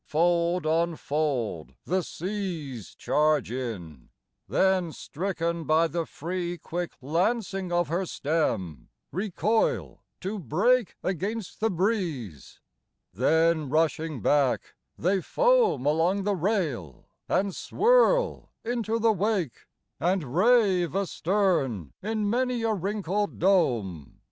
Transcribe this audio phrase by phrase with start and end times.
[0.07, 4.09] Fold on fold The seas charge in;
[4.47, 11.69] then stricken by the free Quick lancing of her stem recoil to break Against the
[11.69, 12.61] breeze;
[13.13, 19.67] then rushing back they foam Along the rail, and swirl into the wake,
[19.99, 24.17] And rave astern in many a wrinkled dome.